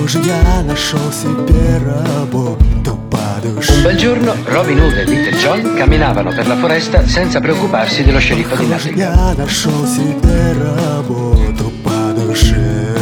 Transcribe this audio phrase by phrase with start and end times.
[0.00, 5.76] Похоже, я нашел себе работу по душе Un bel giorno Robin Hood e Little John
[5.76, 8.98] camminavano per la foresta senza preoccuparsi dello sceriffo di Похоже, Nottingham.
[8.98, 12.94] я нашел себе работу по душе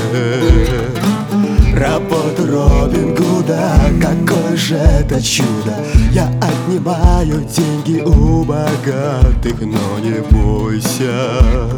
[1.77, 5.77] Работу Робин Гуда, какое же это чудо
[6.11, 11.78] Я отнимаю деньги у богатых, но не бойся Ты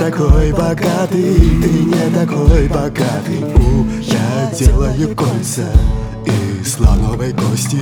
[0.00, 5.68] такой богатый, ты не такой богатый У, Я делаю кольца
[6.24, 7.76] из слоновой кости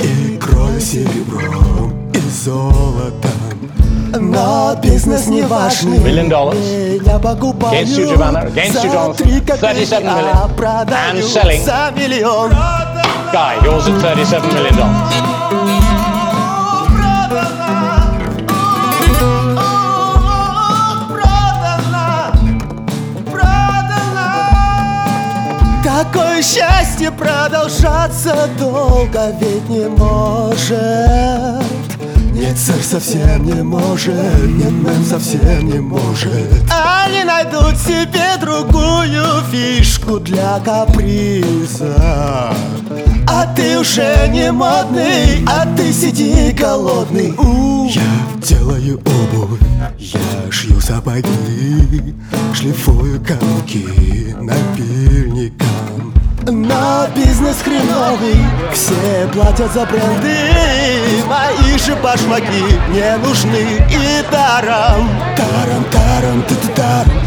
[0.00, 3.30] И крою серебром и золотом
[4.12, 7.00] но бизнес не важный Million dollars.
[7.06, 8.44] Я покупаю Against you, Giovanna.
[8.44, 10.56] Against you, копейки, 37 а million.
[10.56, 11.64] продаю And selling.
[11.64, 12.50] за миллион
[13.32, 15.79] Guy, yours at $37 million.
[26.02, 30.72] Такое счастье продолжаться долго ведь не может.
[32.32, 34.14] Нет, сэр, совсем не может.
[34.14, 36.32] Нет, мэм, совсем не может.
[36.70, 41.94] Они найдут себе другую фишку для каприза.
[43.26, 47.34] А ты уже не модный, а ты сиди голодный.
[47.36, 48.00] У, Я
[48.42, 49.60] делаю обувь,
[50.90, 52.14] сапоги
[52.52, 56.12] Шлифую каблуки напильником.
[56.46, 58.34] Но бизнес хреновый,
[58.72, 60.36] все платят за бренды
[61.28, 65.08] Мои же башмаки не нужны и даром.
[65.92, 67.26] Тарам, ты ты даром,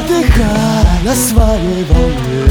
[0.00, 2.50] отдыхай на своей волне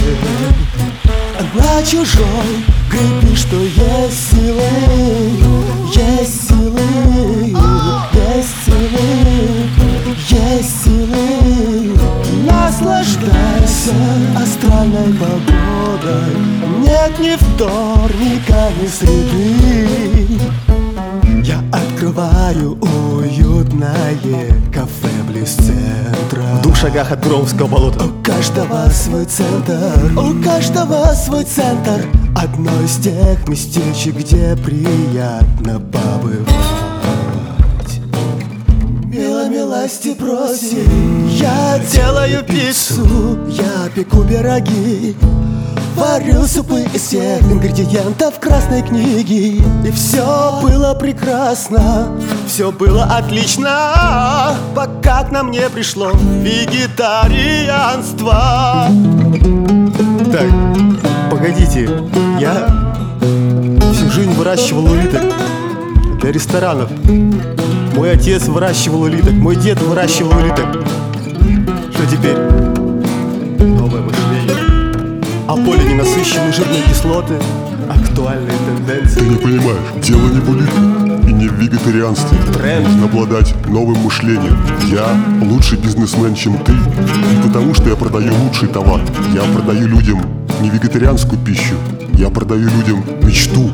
[1.54, 4.62] на чужой греби, что есть силы,
[5.94, 7.56] есть силы,
[8.14, 9.08] есть силы,
[10.30, 11.98] есть силы.
[12.46, 13.96] Наслаждайся
[14.36, 16.36] астральной погодой,
[16.80, 19.88] нет ни вторника, ни среды.
[21.44, 24.18] Я открываю уютное
[24.74, 26.42] кафе близ центра.
[26.60, 28.04] В двух шагах от Громовского болота.
[28.04, 32.06] У каждого свой центр, у каждого свой центр.
[32.36, 36.48] Одно из тех местечек, где приятно побывать.
[39.06, 41.28] Мило милости просим.
[41.28, 45.16] Я делаю пиццу, я пеку пироги
[45.96, 52.08] Варю супы из всех ингредиентов красной книги И все было прекрасно,
[52.48, 58.88] все было отлично Пока к нам не пришло вегетарианство
[60.32, 60.50] Так,
[61.30, 61.90] погодите,
[62.40, 62.70] я
[63.94, 65.24] всю жизнь выращивал улиток
[66.20, 66.90] для ресторанов.
[67.96, 70.84] Мой отец выращивал улиток, мой дед выращивал улиток.
[71.94, 72.38] Что теперь?
[73.78, 73.99] Новое
[75.66, 77.36] поле ненасыщенные жирные кислоты,
[77.90, 79.20] актуальные тенденции.
[79.20, 82.38] Ты не понимаешь, дело не в улитках и не в вегетарианстве.
[82.54, 82.88] Тренд.
[82.88, 84.58] Нужно обладать новым мышлением.
[84.92, 85.06] Я
[85.46, 89.02] лучший бизнесмен, чем ты, не потому что я продаю лучший товар.
[89.34, 90.22] Я продаю людям
[90.62, 91.76] не вегетарианскую пищу,
[92.14, 93.72] я продаю людям мечту.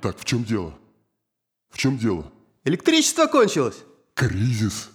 [0.00, 0.74] Так, в чем дело?
[1.70, 2.32] В чем дело?
[2.64, 3.84] Электричество кончилось.
[4.14, 4.90] Кризис.